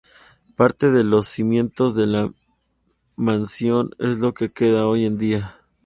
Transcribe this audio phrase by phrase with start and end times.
[0.55, 2.33] Parte de los cimientos de la
[3.15, 5.59] mansión es lo que queda hoy en día.